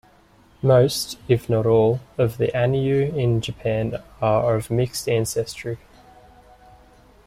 Most, 0.63 1.19
if 1.27 1.47
not 1.47 1.67
all, 1.67 1.99
of 2.17 2.39
the 2.39 2.47
Ainu 2.57 3.13
in 3.15 3.39
Japan 3.39 4.01
are 4.19 4.55
of 4.55 4.71
mixed 4.71 5.07
ancestry. 5.07 5.77